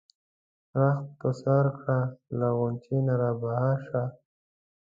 [0.79, 1.99] رخت په سر کړه
[2.39, 4.03] له غُنچې نه را بهر شه.